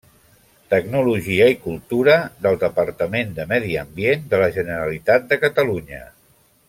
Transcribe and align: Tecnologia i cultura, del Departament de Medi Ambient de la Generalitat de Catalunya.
Tecnologia 0.73 1.49
i 1.55 1.57
cultura, 1.65 2.15
del 2.45 2.57
Departament 2.63 3.35
de 3.41 3.45
Medi 3.53 3.77
Ambient 3.83 4.25
de 4.33 4.41
la 4.45 4.49
Generalitat 4.57 5.29
de 5.35 5.39
Catalunya. 5.45 6.03